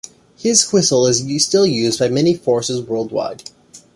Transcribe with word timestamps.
His 0.35 0.71
whistle 0.71 1.05
is 1.05 1.21
still 1.45 1.63
used 1.67 1.99
by 1.99 2.09
many 2.09 2.33
forces 2.33 2.81
worldwide. 2.81 3.43